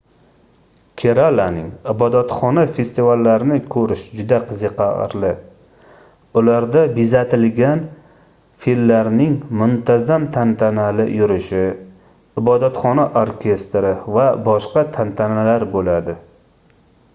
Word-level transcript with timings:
keralaning 0.99 1.65
ibodatxona 1.91 2.61
festivallarini 2.77 3.57
koʻrish 3.75 4.05
juda 4.21 4.39
qiziqarli 4.51 5.29
ularda 6.41 6.85
bezatilgan 6.95 7.83
fillarning 8.65 9.35
muntazam 9.61 10.25
tantanali 10.39 11.05
yurishi 11.19 11.63
ibodatxona 12.43 13.05
orkestri 13.25 13.93
va 14.17 14.25
boshqa 14.49 14.85
tantanalar 14.97 15.67
boʻladi 15.77 16.17